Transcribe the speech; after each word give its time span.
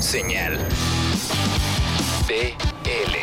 Señal 0.00 0.56
BL. 2.26 3.14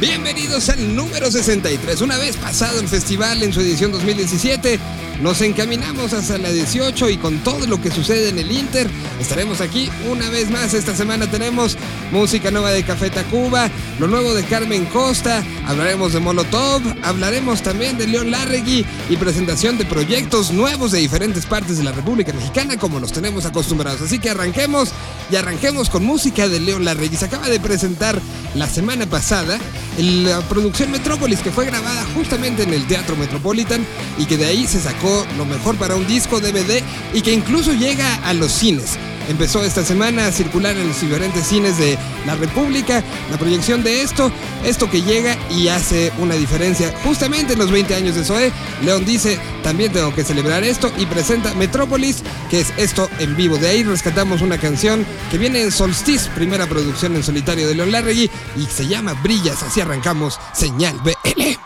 Bienvenidos 0.00 0.68
al 0.68 0.96
número 0.96 1.30
63. 1.30 2.00
Una 2.00 2.18
vez 2.18 2.36
pasado 2.36 2.80
el 2.80 2.88
festival 2.88 3.44
en 3.44 3.52
su 3.52 3.60
edición 3.60 3.92
2017, 3.92 4.80
nos 5.22 5.40
encaminamos 5.40 6.12
hasta 6.12 6.36
la 6.36 6.50
18 6.50 7.08
y 7.10 7.16
con 7.16 7.38
todo 7.38 7.66
lo 7.68 7.80
que 7.80 7.92
sucede 7.92 8.30
en 8.30 8.38
el 8.40 8.50
Inter, 8.50 8.90
estaremos 9.20 9.60
aquí 9.60 9.88
una 10.10 10.28
vez 10.30 10.50
más. 10.50 10.74
Esta 10.74 10.96
semana 10.96 11.30
tenemos 11.30 11.78
música 12.10 12.50
nueva 12.50 12.72
de 12.72 12.82
Café 12.82 13.08
Tacuba, 13.08 13.70
lo 14.00 14.08
nuevo 14.08 14.34
de 14.34 14.42
Carmen 14.42 14.84
Costa, 14.86 15.44
hablaremos 15.64 16.12
de 16.12 16.18
Molotov, 16.18 16.82
hablaremos 17.02 17.62
también 17.62 17.96
de 17.98 18.08
León 18.08 18.32
Larregui 18.32 18.84
y 19.08 19.16
presentación 19.16 19.78
de 19.78 19.84
proyectos 19.84 20.50
nuevos 20.50 20.90
de 20.90 20.98
diferentes 20.98 21.46
partes 21.46 21.78
de 21.78 21.84
la 21.84 21.92
República 21.92 22.32
Mexicana 22.32 22.76
como 22.76 22.98
nos 22.98 23.12
tenemos 23.12 23.46
acostumbrados. 23.46 24.02
Así 24.02 24.18
que 24.18 24.30
arranquemos 24.30 24.90
y 25.32 25.36
arranquemos 25.36 25.88
con 25.88 26.04
música 26.04 26.46
de 26.46 26.60
León 26.60 26.84
Larregui. 26.84 27.16
Acaba 27.16 27.48
de 27.48 27.58
presentar 27.58 28.20
la 28.54 28.68
semana 28.68 29.06
pasada 29.06 29.58
la 29.98 30.40
producción 30.42 30.90
Metrópolis 30.90 31.40
que 31.40 31.50
fue 31.50 31.64
grabada 31.64 32.04
justamente 32.14 32.64
en 32.64 32.74
el 32.74 32.86
Teatro 32.86 33.16
Metropolitan 33.16 33.86
y 34.18 34.26
que 34.26 34.36
de 34.36 34.44
ahí 34.44 34.66
se 34.66 34.80
sacó 34.80 35.26
lo 35.38 35.46
mejor 35.46 35.76
para 35.76 35.96
un 35.96 36.06
disco 36.06 36.40
DVD 36.40 36.82
y 37.14 37.22
que 37.22 37.32
incluso 37.32 37.72
llega 37.72 38.14
a 38.16 38.34
los 38.34 38.52
cines. 38.52 38.98
Empezó 39.28 39.62
esta 39.62 39.84
semana 39.84 40.26
a 40.26 40.32
circular 40.32 40.76
en 40.76 40.88
los 40.88 41.00
diferentes 41.00 41.46
cines 41.46 41.78
de 41.78 41.98
la 42.26 42.34
República 42.34 43.02
la 43.30 43.38
proyección 43.38 43.82
de 43.82 44.02
esto, 44.02 44.30
esto 44.64 44.90
que 44.90 45.02
llega 45.02 45.36
y 45.50 45.68
hace 45.68 46.12
una 46.18 46.34
diferencia 46.34 46.92
justamente 47.04 47.54
en 47.54 47.58
los 47.58 47.70
20 47.70 47.94
años 47.94 48.14
de 48.14 48.24
Zoe. 48.24 48.52
León 48.84 49.04
dice, 49.04 49.38
también 49.62 49.92
tengo 49.92 50.14
que 50.14 50.24
celebrar 50.24 50.64
esto 50.64 50.92
y 50.98 51.06
presenta 51.06 51.54
Metrópolis, 51.54 52.22
que 52.50 52.60
es 52.60 52.72
esto 52.76 53.08
en 53.18 53.36
vivo. 53.36 53.56
De 53.56 53.68
ahí 53.68 53.82
rescatamos 53.82 54.42
una 54.42 54.58
canción 54.58 55.06
que 55.30 55.38
viene 55.38 55.62
en 55.62 55.72
Solstice, 55.72 56.30
primera 56.34 56.66
producción 56.66 57.14
en 57.16 57.22
solitario 57.22 57.66
de 57.66 57.74
León 57.74 57.92
Larregui 57.92 58.30
y 58.56 58.66
se 58.66 58.86
llama 58.86 59.14
Brillas. 59.22 59.62
Así 59.62 59.80
arrancamos 59.80 60.38
Señal 60.52 60.98
BL. 60.98 61.61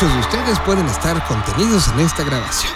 Muchos 0.00 0.14
de 0.14 0.20
ustedes 0.20 0.58
pueden 0.60 0.86
estar 0.86 1.26
contenidos 1.26 1.88
en 1.88 2.00
esta 2.00 2.24
grabación. 2.24 2.72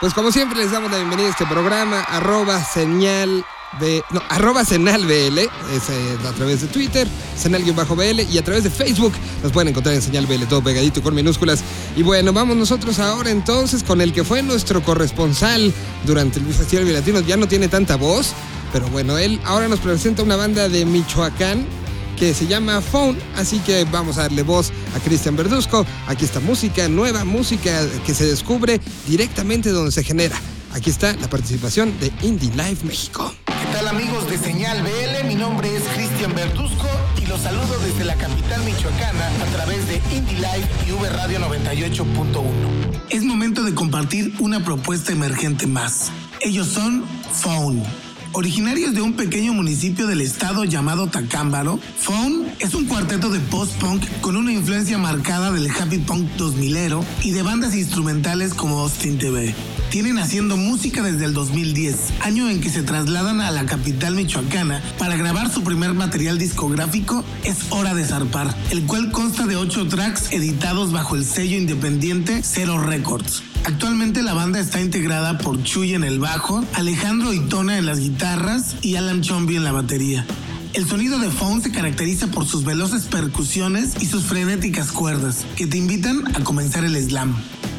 Pues 0.00 0.14
como 0.14 0.30
siempre 0.30 0.58
les 0.58 0.70
damos 0.70 0.92
la 0.92 0.98
bienvenida 0.98 1.26
a 1.26 1.30
este 1.30 1.46
programa, 1.46 2.02
arroba 2.02 2.62
señal 2.62 3.44
B, 3.80 4.04
no, 4.10 4.22
arroba 4.28 4.64
senalbl, 4.64 5.38
es 5.38 5.90
eh, 5.90 6.18
a 6.28 6.32
través 6.32 6.60
de 6.60 6.68
Twitter, 6.68 7.08
senal-bl 7.36 8.20
y 8.30 8.38
a 8.38 8.44
través 8.44 8.62
de 8.62 8.70
Facebook 8.70 9.12
nos 9.42 9.50
pueden 9.50 9.68
encontrar 9.68 9.96
en 9.96 10.02
señal 10.02 10.26
BL 10.26 10.44
todo 10.44 10.62
pegadito 10.62 11.02
con 11.02 11.14
minúsculas. 11.16 11.64
Y 11.96 12.04
bueno, 12.04 12.32
vamos 12.32 12.56
nosotros 12.56 13.00
ahora 13.00 13.30
entonces 13.30 13.82
con 13.82 14.00
el 14.00 14.12
que 14.12 14.22
fue 14.22 14.40
nuestro 14.42 14.84
corresponsal 14.84 15.72
durante 16.04 16.38
el 16.38 16.46
Festival 16.54 16.92
Latino, 16.92 17.18
ya 17.20 17.36
no 17.36 17.48
tiene 17.48 17.66
tanta 17.66 17.96
voz, 17.96 18.34
pero 18.72 18.86
bueno, 18.88 19.18
él 19.18 19.40
ahora 19.44 19.66
nos 19.66 19.80
presenta 19.80 20.22
una 20.22 20.36
banda 20.36 20.68
de 20.68 20.84
Michoacán 20.84 21.66
que 22.14 22.34
se 22.34 22.46
llama 22.46 22.80
Phone, 22.80 23.18
así 23.36 23.58
que 23.60 23.84
vamos 23.84 24.18
a 24.18 24.22
darle 24.22 24.42
voz 24.42 24.72
a 24.96 25.00
Cristian 25.00 25.36
Verduzco. 25.36 25.86
Aquí 26.06 26.24
está 26.24 26.40
música, 26.40 26.88
nueva 26.88 27.24
música 27.24 27.86
que 28.06 28.14
se 28.14 28.26
descubre 28.26 28.80
directamente 29.06 29.70
donde 29.70 29.92
se 29.92 30.02
genera. 30.02 30.36
Aquí 30.72 30.90
está 30.90 31.14
la 31.14 31.28
participación 31.28 31.94
de 32.00 32.12
Indie 32.22 32.50
Life 32.50 32.84
México. 32.84 33.32
¿Qué 33.46 33.66
tal 33.72 33.86
amigos 33.86 34.28
de 34.28 34.38
Señal 34.38 34.82
BL? 34.82 35.26
Mi 35.28 35.36
nombre 35.36 35.74
es 35.74 35.82
Cristian 35.94 36.34
Verduzco 36.34 36.88
y 37.22 37.26
los 37.26 37.40
saludo 37.40 37.78
desde 37.84 38.04
la 38.04 38.16
capital 38.16 38.62
michoacana 38.64 39.28
a 39.40 39.46
través 39.54 39.86
de 39.88 40.02
Indie 40.14 40.38
Life 40.38 40.68
y 40.88 40.92
V 40.92 41.08
Radio 41.10 41.38
98.1. 41.40 43.04
Es 43.10 43.22
momento 43.22 43.62
de 43.62 43.74
compartir 43.74 44.34
una 44.40 44.64
propuesta 44.64 45.12
emergente 45.12 45.66
más. 45.66 46.10
Ellos 46.40 46.66
son 46.66 47.04
Phone. 47.32 48.03
Originarios 48.36 48.94
de 48.94 49.00
un 49.00 49.12
pequeño 49.12 49.52
municipio 49.52 50.08
del 50.08 50.20
estado 50.20 50.64
llamado 50.64 51.06
Tacámbaro, 51.06 51.78
Phone 52.00 52.44
es 52.58 52.74
un 52.74 52.86
cuarteto 52.86 53.30
de 53.30 53.38
post-punk 53.38 54.02
con 54.20 54.36
una 54.36 54.52
influencia 54.52 54.98
marcada 54.98 55.52
del 55.52 55.70
happy 55.70 55.98
punk 55.98 56.28
2000ero 56.36 57.04
y 57.22 57.30
de 57.30 57.44
bandas 57.44 57.76
instrumentales 57.76 58.52
como 58.52 58.80
Austin 58.80 59.18
TV. 59.18 59.54
Tienen 59.88 60.18
haciendo 60.18 60.56
música 60.56 61.00
desde 61.00 61.26
el 61.26 61.32
2010, 61.32 62.12
año 62.22 62.50
en 62.50 62.60
que 62.60 62.70
se 62.70 62.82
trasladan 62.82 63.40
a 63.40 63.52
la 63.52 63.66
capital 63.66 64.16
michoacana 64.16 64.82
para 64.98 65.16
grabar 65.16 65.48
su 65.48 65.62
primer 65.62 65.94
material 65.94 66.36
discográfico 66.36 67.22
Es 67.44 67.70
Hora 67.70 67.94
de 67.94 68.04
Zarpar, 68.04 68.52
el 68.72 68.82
cual 68.86 69.12
consta 69.12 69.46
de 69.46 69.54
8 69.54 69.86
tracks 69.86 70.32
editados 70.32 70.90
bajo 70.90 71.14
el 71.14 71.24
sello 71.24 71.56
independiente 71.56 72.42
Zero 72.42 72.82
Records. 72.82 73.44
Actualmente 73.64 74.22
la 74.22 74.34
banda 74.34 74.60
está 74.60 74.82
integrada 74.82 75.38
por 75.38 75.62
Chuy 75.62 75.94
en 75.94 76.04
el 76.04 76.18
bajo, 76.18 76.62
Alejandro 76.74 77.32
Itona 77.32 77.78
en 77.78 77.86
las 77.86 77.98
guitarras 77.98 78.76
y 78.82 78.96
Alan 78.96 79.22
Chombi 79.22 79.56
en 79.56 79.64
la 79.64 79.72
batería. 79.72 80.26
El 80.74 80.86
sonido 80.86 81.18
de 81.18 81.30
Phone 81.30 81.62
se 81.62 81.70
caracteriza 81.70 82.26
por 82.26 82.46
sus 82.46 82.64
veloces 82.64 83.04
percusiones 83.04 83.94
y 84.00 84.06
sus 84.06 84.24
frenéticas 84.24 84.92
cuerdas, 84.92 85.46
que 85.56 85.66
te 85.66 85.78
invitan 85.78 86.36
a 86.36 86.44
comenzar 86.44 86.84
el 86.84 87.02
slam. 87.02 87.34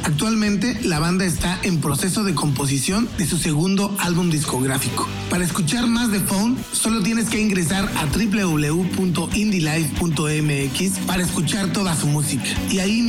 Actualmente 0.05 0.79
la 0.83 0.99
banda 0.99 1.25
está 1.25 1.59
en 1.63 1.81
proceso 1.81 2.23
de 2.23 2.35
composición 2.35 3.09
de 3.17 3.25
su 3.25 3.37
segundo 3.37 3.97
álbum 3.99 4.29
discográfico. 4.29 5.07
Para 5.31 5.43
escuchar 5.43 5.87
más 5.87 6.11
de 6.11 6.19
Phone, 6.19 6.55
solo 6.71 7.01
tienes 7.01 7.27
que 7.27 7.41
ingresar 7.41 7.91
a 7.97 8.05
www.indylife.mx 8.05 10.99
para 11.07 11.23
escuchar 11.23 11.73
toda 11.73 11.95
su 11.95 12.05
música 12.05 12.45
y 12.69 12.77
ahí 12.79 13.01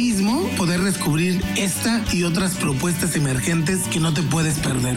poder 0.56 0.80
descubrir 0.82 1.42
esta 1.56 2.02
y 2.12 2.24
otras 2.24 2.54
propuestas 2.56 3.16
emergentes 3.16 3.80
que 3.88 4.00
no 4.00 4.12
te 4.12 4.22
puedes 4.22 4.58
perder. 4.58 4.96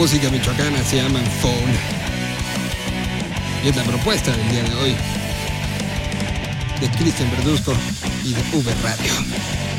Música 0.00 0.30
michoacana 0.30 0.82
se 0.82 0.96
llaman 0.96 1.22
Phone. 1.42 1.74
Y 3.62 3.68
es 3.68 3.76
la 3.76 3.82
propuesta 3.82 4.34
del 4.34 4.50
día 4.50 4.62
de 4.62 4.74
hoy 4.76 4.96
de 6.80 6.90
Cristian 6.96 7.30
Verduzco 7.30 7.74
y 8.24 8.32
de 8.32 8.40
V 8.40 8.74
Radio. 8.82 9.69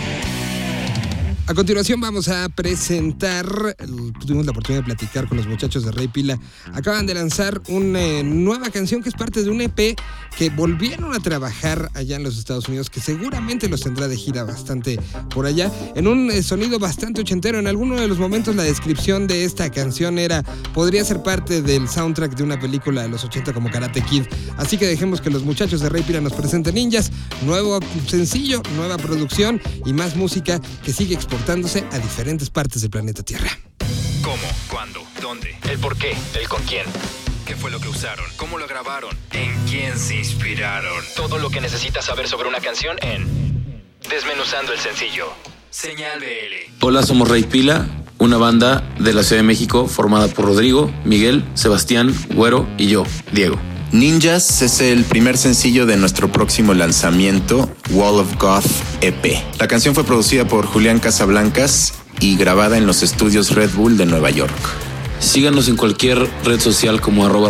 A 1.51 1.53
continuación 1.53 1.99
vamos 1.99 2.29
a 2.29 2.47
presentar, 2.47 3.75
tuvimos 4.21 4.45
la 4.45 4.51
oportunidad 4.51 4.83
de 4.83 4.85
platicar 4.85 5.27
con 5.27 5.35
los 5.35 5.47
muchachos 5.47 5.83
de 5.83 5.91
Rey 5.91 6.07
Pila, 6.07 6.39
acaban 6.71 7.05
de 7.05 7.13
lanzar 7.13 7.61
una 7.67 7.99
eh, 7.99 8.23
nueva 8.23 8.69
canción 8.69 9.03
que 9.03 9.09
es 9.09 9.15
parte 9.15 9.43
de 9.43 9.49
un 9.49 9.59
EP 9.59 9.99
que 10.37 10.49
volvieron 10.49 11.13
a 11.13 11.19
trabajar 11.19 11.91
allá 11.93 12.15
en 12.15 12.23
los 12.23 12.37
Estados 12.37 12.69
Unidos, 12.69 12.89
que 12.89 13.01
seguramente 13.01 13.67
los 13.67 13.81
tendrá 13.81 14.07
de 14.07 14.15
gira 14.15 14.45
bastante 14.45 14.97
por 15.35 15.45
allá, 15.45 15.69
en 15.93 16.07
un 16.07 16.31
eh, 16.31 16.41
sonido 16.41 16.79
bastante 16.79 17.19
ochentero. 17.19 17.59
En 17.59 17.67
alguno 17.67 17.99
de 17.99 18.07
los 18.07 18.17
momentos 18.17 18.55
la 18.55 18.63
descripción 18.63 19.27
de 19.27 19.43
esta 19.43 19.69
canción 19.69 20.19
era, 20.19 20.43
podría 20.73 21.03
ser 21.03 21.21
parte 21.21 21.61
del 21.61 21.89
soundtrack 21.89 22.33
de 22.33 22.43
una 22.43 22.61
película 22.61 23.01
de 23.01 23.09
los 23.09 23.25
80 23.25 23.51
como 23.51 23.69
Karate 23.69 24.01
Kid. 24.03 24.23
Así 24.55 24.77
que 24.77 24.87
dejemos 24.87 25.19
que 25.19 25.29
los 25.29 25.43
muchachos 25.43 25.81
de 25.81 25.89
Rey 25.89 26.03
Pila 26.03 26.21
nos 26.21 26.31
presenten 26.31 26.75
Ninjas, 26.75 27.11
nuevo 27.45 27.81
sencillo, 28.07 28.63
nueva 28.77 28.97
producción 28.97 29.61
y 29.85 29.91
más 29.91 30.15
música 30.15 30.61
que 30.81 30.93
sigue 30.93 31.15
a 31.49 31.97
diferentes 31.97 32.51
partes 32.51 32.83
del 32.83 32.91
planeta 32.91 33.23
Tierra. 33.23 33.49
¿Cómo? 34.21 34.37
¿Cuándo? 34.69 35.01
¿Dónde? 35.19 35.57
¿El 35.69 35.79
por 35.79 35.97
qué? 35.97 36.15
¿El 36.39 36.47
con 36.47 36.61
quién? 36.63 36.85
¿Qué 37.47 37.55
fue 37.55 37.71
lo 37.71 37.79
que 37.79 37.87
usaron? 37.87 38.25
¿Cómo 38.37 38.59
lo 38.59 38.67
grabaron? 38.67 39.17
¿En 39.31 39.51
quién 39.67 39.97
se 39.97 40.17
inspiraron? 40.17 41.03
Todo 41.15 41.39
lo 41.39 41.49
que 41.49 41.59
necesitas 41.59 42.05
saber 42.05 42.27
sobre 42.27 42.47
una 42.47 42.59
canción 42.59 42.95
en 43.01 43.25
Desmenuzando 44.07 44.71
el 44.71 44.79
sencillo. 44.79 45.33
Señal 45.71 46.19
BL. 46.19 46.85
Hola, 46.85 47.01
somos 47.01 47.27
Rey 47.27 47.43
Pila, 47.43 47.87
una 48.19 48.37
banda 48.37 48.83
de 48.99 49.11
la 49.11 49.23
Ciudad 49.23 49.41
de 49.41 49.47
México 49.47 49.87
formada 49.87 50.27
por 50.27 50.45
Rodrigo, 50.45 50.91
Miguel, 51.05 51.43
Sebastián, 51.55 52.13
Güero 52.35 52.67
y 52.77 52.87
yo, 52.87 53.03
Diego. 53.31 53.57
Ninjas 53.91 54.61
es 54.61 54.79
el 54.79 55.03
primer 55.03 55.37
sencillo 55.37 55.85
de 55.85 55.97
nuestro 55.97 56.31
próximo 56.31 56.73
lanzamiento, 56.73 57.69
Wall 57.89 58.21
of 58.21 58.37
Goth 58.37 58.65
EP. 59.01 59.37
La 59.59 59.67
canción 59.67 59.93
fue 59.93 60.05
producida 60.05 60.47
por 60.47 60.65
Julián 60.65 60.99
Casablancas 60.99 61.95
y 62.21 62.37
grabada 62.37 62.77
en 62.77 62.85
los 62.85 63.03
estudios 63.03 63.53
Red 63.53 63.71
Bull 63.75 63.97
de 63.97 64.05
Nueva 64.05 64.29
York. 64.29 64.55
Síganos 65.19 65.67
en 65.67 65.75
cualquier 65.75 66.25
red 66.45 66.61
social 66.61 67.01
como 67.01 67.25
arroba. 67.25 67.49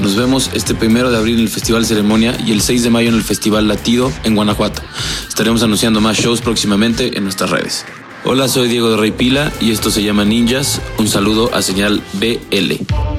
Nos 0.00 0.16
vemos 0.16 0.50
este 0.54 0.74
primero 0.74 1.10
de 1.10 1.18
abril 1.18 1.34
en 1.34 1.42
el 1.42 1.48
Festival 1.50 1.84
Ceremonia 1.84 2.34
y 2.46 2.52
el 2.52 2.62
6 2.62 2.84
de 2.84 2.90
mayo 2.90 3.10
en 3.10 3.16
el 3.16 3.22
Festival 3.22 3.68
Latido 3.68 4.10
en 4.24 4.36
Guanajuato. 4.36 4.80
Estaremos 5.28 5.62
anunciando 5.62 6.00
más 6.00 6.16
shows 6.16 6.40
próximamente 6.40 7.18
en 7.18 7.24
nuestras 7.24 7.50
redes. 7.50 7.84
Hola, 8.24 8.48
soy 8.48 8.68
Diego 8.68 8.90
de 8.90 8.96
Reypila 8.96 9.52
y 9.60 9.70
esto 9.70 9.90
se 9.90 10.02
llama 10.02 10.24
Ninjas. 10.24 10.80
Un 10.96 11.08
saludo 11.08 11.54
a 11.54 11.60
señal 11.60 12.02
BL. 12.14 13.17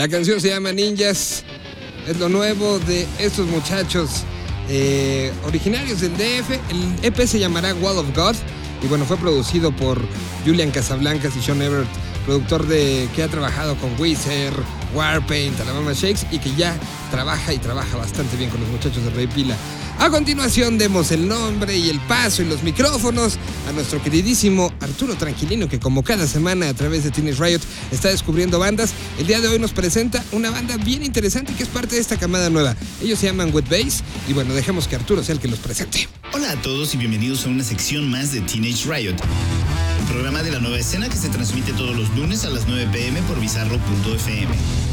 La 0.00 0.08
canción 0.08 0.40
se 0.40 0.48
llama 0.48 0.72
Ninjas. 0.72 1.44
Es 2.08 2.18
lo 2.18 2.30
nuevo 2.30 2.78
de 2.78 3.06
estos 3.18 3.46
muchachos 3.48 4.22
eh, 4.70 5.30
originarios 5.44 6.00
del 6.00 6.16
DF. 6.16 6.52
El 6.70 7.04
EP 7.04 7.26
se 7.26 7.38
llamará 7.38 7.74
Wall 7.74 7.98
of 7.98 8.16
God. 8.16 8.34
Y 8.82 8.86
bueno, 8.86 9.04
fue 9.04 9.18
producido 9.18 9.76
por 9.76 10.00
Julian 10.46 10.70
Casablancas 10.70 11.36
y 11.36 11.42
Sean 11.42 11.60
Everett, 11.60 11.86
productor 12.24 12.66
de 12.66 13.10
que 13.14 13.22
ha 13.22 13.28
trabajado 13.28 13.76
con 13.76 13.90
Wizard, 14.00 14.54
Warpaint, 14.94 15.60
Alabama 15.60 15.92
Shakes 15.92 16.26
y 16.30 16.38
que 16.38 16.54
ya 16.54 16.74
trabaja 17.10 17.52
y 17.52 17.58
trabaja 17.58 17.98
bastante 17.98 18.38
bien 18.38 18.48
con 18.48 18.62
los 18.62 18.70
muchachos 18.70 19.04
de 19.04 19.10
Rey 19.10 19.26
Pila. 19.26 19.54
A 20.00 20.08
continuación 20.08 20.78
demos 20.78 21.12
el 21.12 21.28
nombre 21.28 21.76
y 21.76 21.90
el 21.90 22.00
paso 22.00 22.40
y 22.40 22.46
los 22.46 22.62
micrófonos 22.62 23.36
a 23.68 23.72
nuestro 23.72 24.02
queridísimo 24.02 24.72
Arturo 24.80 25.14
Tranquilino 25.14 25.68
que 25.68 25.78
como 25.78 26.02
cada 26.02 26.26
semana 26.26 26.70
a 26.70 26.74
través 26.74 27.04
de 27.04 27.10
Teenage 27.10 27.38
Riot 27.38 27.60
está 27.92 28.08
descubriendo 28.08 28.58
bandas. 28.58 28.94
El 29.18 29.26
día 29.26 29.42
de 29.42 29.48
hoy 29.48 29.58
nos 29.58 29.72
presenta 29.72 30.24
una 30.32 30.50
banda 30.50 30.78
bien 30.78 31.02
interesante 31.02 31.52
que 31.52 31.64
es 31.64 31.68
parte 31.68 31.96
de 31.96 32.00
esta 32.00 32.16
camada 32.16 32.48
nueva. 32.48 32.74
Ellos 33.02 33.18
se 33.18 33.26
llaman 33.26 33.52
Wet 33.52 33.68
Bass 33.68 34.02
y 34.26 34.32
bueno, 34.32 34.54
dejemos 34.54 34.88
que 34.88 34.96
Arturo 34.96 35.22
sea 35.22 35.34
el 35.34 35.40
que 35.40 35.48
los 35.48 35.58
presente. 35.58 36.08
Hola 36.32 36.52
a 36.52 36.62
todos 36.62 36.94
y 36.94 36.96
bienvenidos 36.96 37.44
a 37.44 37.50
una 37.50 37.62
sección 37.62 38.10
más 38.10 38.32
de 38.32 38.40
Teenage 38.40 38.90
Riot. 38.90 39.16
programa 40.08 40.42
de 40.42 40.50
la 40.50 40.60
nueva 40.60 40.78
escena 40.78 41.10
que 41.10 41.16
se 41.16 41.28
transmite 41.28 41.74
todos 41.74 41.94
los 41.94 42.08
lunes 42.16 42.46
a 42.46 42.48
las 42.48 42.66
9 42.66 42.88
pm 42.90 43.20
por 43.28 43.38
bizarro.fm. 43.38 44.89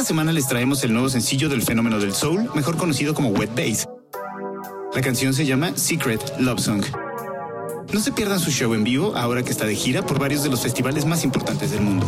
Esta 0.00 0.08
semana 0.08 0.32
les 0.32 0.48
traemos 0.48 0.82
el 0.82 0.94
nuevo 0.94 1.10
sencillo 1.10 1.50
del 1.50 1.60
fenómeno 1.60 1.98
del 1.98 2.14
soul, 2.14 2.50
mejor 2.54 2.78
conocido 2.78 3.12
como 3.12 3.28
Wet 3.28 3.50
Bass. 3.54 3.86
La 4.94 5.02
canción 5.02 5.34
se 5.34 5.44
llama 5.44 5.76
Secret 5.76 6.22
Love 6.38 6.58
Song. 6.58 6.82
No 7.92 8.00
se 8.00 8.10
pierdan 8.10 8.40
su 8.40 8.50
show 8.50 8.72
en 8.72 8.82
vivo 8.82 9.14
ahora 9.14 9.42
que 9.42 9.50
está 9.50 9.66
de 9.66 9.74
gira 9.74 10.00
por 10.00 10.18
varios 10.18 10.42
de 10.42 10.48
los 10.48 10.62
festivales 10.62 11.04
más 11.04 11.22
importantes 11.22 11.72
del 11.72 11.82
mundo. 11.82 12.06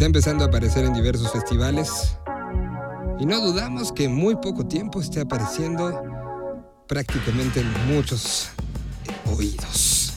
Está 0.00 0.06
empezando 0.06 0.44
a 0.44 0.46
aparecer 0.46 0.86
en 0.86 0.94
diversos 0.94 1.30
festivales. 1.30 2.16
y 3.18 3.26
no 3.26 3.38
dudamos 3.38 3.92
que 3.92 4.04
en 4.04 4.14
muy 4.14 4.34
poco 4.34 4.66
tiempo 4.66 4.98
esté 4.98 5.20
apareciendo 5.20 5.92
prácticamente 6.88 7.60
en 7.60 7.94
muchos 7.94 8.48
oídos. 9.26 10.14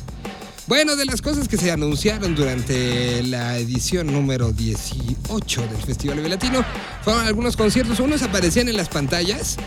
Bueno, 0.68 0.96
de 0.96 1.04
las 1.04 1.22
cosas 1.22 1.50
que 1.50 1.58
se 1.58 1.70
anunciaron 1.70 2.34
durante 2.34 3.24
la 3.24 3.58
edición 3.58 4.08
número 4.08 4.54
18 4.54 5.62
del 5.64 5.82
Festival 5.82 6.30
Latino 6.30 6.64
fueron 7.02 7.28
algunos 7.28 7.58
conciertos. 7.58 8.00
Unos 8.00 8.24
aparecían 8.24 8.70
en 8.70 8.78
las 8.78 8.88
pantallas 8.88 9.58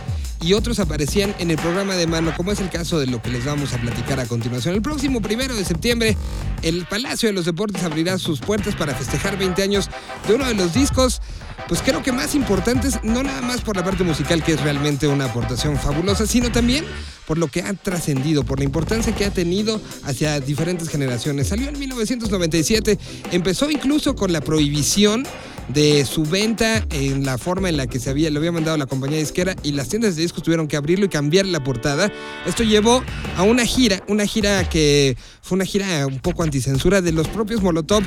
y 0.40 0.52
otros 0.54 0.78
aparecían 0.78 1.34
en 1.38 1.50
el 1.50 1.56
programa 1.56 1.96
de 1.96 2.06
mano, 2.06 2.32
como 2.36 2.52
es 2.52 2.60
el 2.60 2.70
caso 2.70 2.98
de 2.98 3.06
lo 3.06 3.22
que 3.22 3.30
les 3.30 3.44
vamos 3.44 3.72
a 3.72 3.78
platicar 3.78 4.20
a 4.20 4.26
continuación. 4.26 4.74
El 4.74 4.82
próximo 4.82 5.20
primero 5.20 5.54
de 5.54 5.64
septiembre, 5.64 6.16
el 6.62 6.86
Palacio 6.86 7.28
de 7.28 7.32
los 7.32 7.44
Deportes 7.44 7.82
abrirá 7.82 8.18
sus 8.18 8.40
puertas 8.40 8.74
para 8.74 8.94
festejar 8.94 9.38
20 9.38 9.62
años 9.62 9.90
de 10.26 10.34
uno 10.34 10.46
de 10.46 10.54
los 10.54 10.74
discos 10.74 11.20
pues 11.68 11.82
creo 11.82 12.02
que 12.02 12.12
más 12.12 12.34
importantes, 12.34 13.00
no 13.02 13.22
nada 13.22 13.42
más 13.42 13.60
por 13.60 13.76
la 13.76 13.84
parte 13.84 14.04
musical, 14.04 14.42
que 14.42 14.52
es 14.52 14.60
realmente 14.60 15.08
una 15.08 15.24
aportación 15.24 15.76
fabulosa, 15.76 16.26
sino 16.26 16.52
también 16.52 16.84
por 17.26 17.38
lo 17.38 17.48
que 17.48 17.62
ha 17.62 17.72
trascendido, 17.74 18.44
por 18.44 18.58
la 18.58 18.64
importancia 18.64 19.14
que 19.14 19.24
ha 19.24 19.30
tenido 19.30 19.80
hacia 20.04 20.38
diferentes 20.40 20.88
generaciones. 20.88 21.48
Salió 21.48 21.68
en 21.68 21.78
1997, 21.78 22.98
empezó 23.32 23.68
incluso 23.70 24.14
con 24.14 24.32
la 24.32 24.40
prohibición 24.40 25.26
de 25.68 26.04
su 26.04 26.24
venta 26.24 26.84
en 26.90 27.24
la 27.24 27.38
forma 27.38 27.68
en 27.68 27.76
la 27.76 27.86
que 27.86 27.98
se 27.98 28.10
había, 28.10 28.30
lo 28.30 28.38
había 28.38 28.52
mandado 28.52 28.76
la 28.76 28.86
compañía 28.86 29.18
disquera 29.18 29.56
y 29.62 29.72
las 29.72 29.88
tiendas 29.88 30.16
de 30.16 30.22
discos 30.22 30.42
tuvieron 30.42 30.68
que 30.68 30.76
abrirlo 30.76 31.06
y 31.06 31.08
cambiar 31.08 31.46
la 31.46 31.62
portada. 31.62 32.12
Esto 32.46 32.62
llevó 32.62 33.02
a 33.36 33.42
una 33.42 33.64
gira, 33.64 34.02
una 34.08 34.26
gira 34.26 34.68
que 34.68 35.16
fue 35.42 35.56
una 35.56 35.64
gira 35.64 36.06
un 36.06 36.20
poco 36.20 36.42
anticensura 36.42 37.00
de 37.00 37.12
los 37.12 37.28
propios 37.28 37.62
Molotov, 37.62 38.02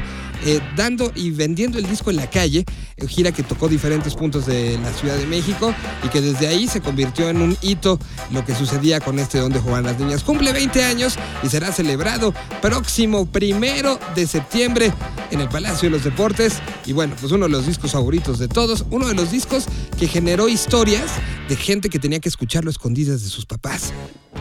eh, 0.45 0.61
dando 0.77 1.11
y 1.15 1.31
vendiendo 1.31 1.77
el 1.77 1.85
disco 1.85 2.09
en 2.09 2.15
la 2.15 2.29
calle, 2.29 2.63
eh, 2.95 3.07
gira 3.07 3.33
que 3.33 3.43
tocó 3.43 3.67
diferentes 3.67 4.15
puntos 4.15 4.45
de 4.45 4.77
la 4.77 4.91
Ciudad 4.93 5.17
de 5.17 5.25
México 5.25 5.73
y 6.03 6.07
que 6.07 6.21
desde 6.21 6.47
ahí 6.47 6.67
se 6.67 6.79
convirtió 6.79 7.29
en 7.29 7.41
un 7.41 7.57
hito 7.61 7.99
lo 8.31 8.45
que 8.45 8.55
sucedía 8.55 9.01
con 9.01 9.19
este 9.19 9.39
Donde 9.39 9.59
Juegan 9.59 9.83
las 9.83 9.99
Niñas. 9.99 10.23
Cumple 10.23 10.53
20 10.53 10.83
años 10.83 11.15
y 11.43 11.49
será 11.49 11.73
celebrado 11.73 12.33
próximo 12.61 13.25
primero 13.25 13.99
de 14.15 14.27
septiembre 14.27 14.93
en 15.31 15.41
el 15.41 15.49
Palacio 15.49 15.89
de 15.89 15.95
los 15.95 16.05
Deportes. 16.05 16.59
Y 16.85 16.93
bueno, 16.93 17.15
pues 17.19 17.33
uno 17.33 17.48
de 17.49 17.57
los 17.57 17.65
discos 17.65 17.91
favoritos 17.91 18.39
de 18.39 18.47
todos, 18.47 18.85
uno 18.91 19.07
de 19.07 19.15
los 19.15 19.31
discos 19.31 19.65
que 19.97 20.07
generó 20.07 20.47
historias 20.47 21.11
de 21.47 21.55
gente 21.55 21.89
que 21.89 21.99
tenía 21.99 22.19
que 22.19 22.29
escucharlo 22.29 22.69
escondidas 22.69 23.23
de 23.23 23.29
sus 23.29 23.45
papás. 23.45 23.91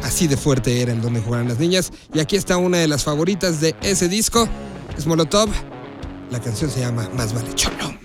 Así 0.03 0.27
de 0.27 0.37
fuerte 0.37 0.83
era 0.83 0.93
el 0.93 1.01
Donde 1.01 1.21
Juegan 1.21 1.49
las 1.49 1.59
Niñas. 1.59 1.91
Y 2.13 2.21
aquí 2.21 2.37
está 2.37 2.57
una 2.59 2.79
de 2.79 2.89
las 2.89 3.05
favoritas 3.05 3.61
de 3.61 3.75
ese 3.81 4.09
disco, 4.09 4.49
es 4.97 5.07
Molotov. 5.07 5.49
La 6.31 6.41
canción 6.41 6.71
se 6.71 6.81
llama 6.81 7.09
Más 7.15 7.33
vale 7.33 7.55
cholo. 7.55 7.98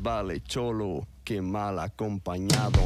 Vale 0.00 0.40
cholo 0.42 1.06
que 1.24 1.40
mal 1.42 1.78
acompañado. 1.78 2.80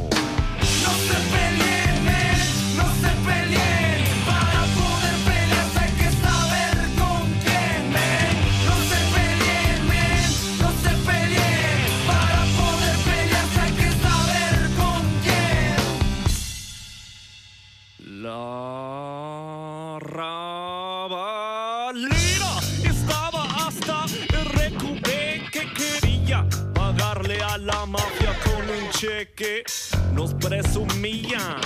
No 0.82 0.92
se 1.06 1.18
peleen 1.30 2.76
no 2.76 2.84
se 3.00 3.10
peleen 3.24 3.83
cheque. 29.34 29.64
Nos 30.12 30.34
presumían 30.34 31.60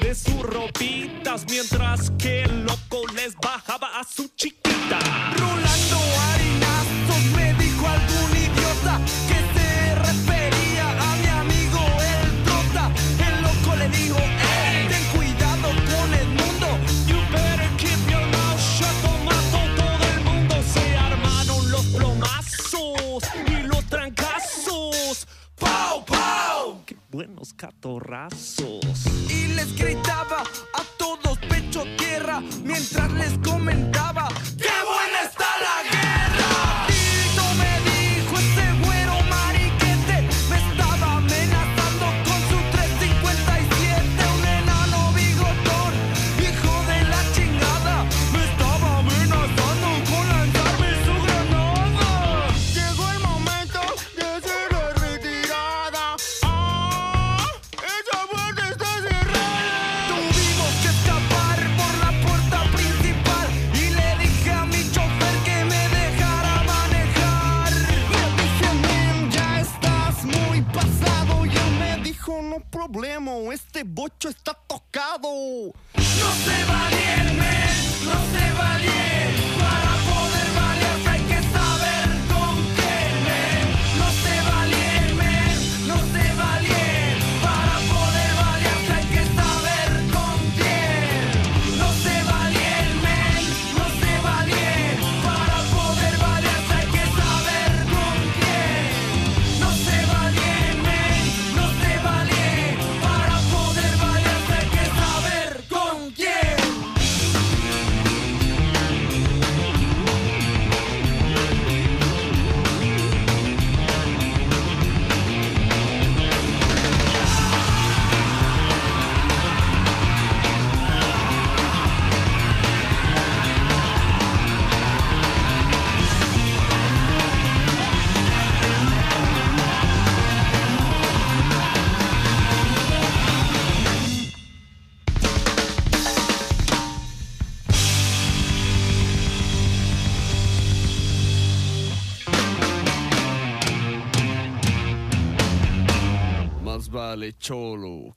de 0.00 0.14
sus 0.14 0.42
ropitas 0.42 1.44
mientras 1.48 2.10
que 2.18 2.42
el 2.42 2.64
loco 2.64 3.06
les 3.14 3.34
bajaba 3.36 3.98
a 3.98 4.04
su 4.04 4.28
chiquita. 4.36 4.98
Harinazos 5.32 6.33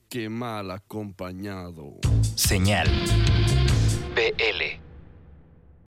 que 0.09 0.29
mal 0.29 0.71
acompañado. 0.71 1.99
Señal. 2.35 2.87
BL. 4.15 4.86